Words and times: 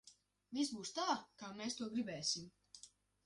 Viss 0.59 0.71
būs 0.77 0.91
tā, 0.99 1.05
kā 1.43 1.51
mēs 1.59 1.77
to 1.81 1.91
gribēsim! 1.93 2.49